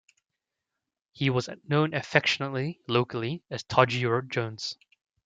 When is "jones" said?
4.27-4.75